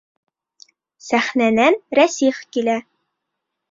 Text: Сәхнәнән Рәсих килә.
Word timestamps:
Сәхнәнән 1.09 1.79
Рәсих 2.03 2.45
килә. 2.57 2.83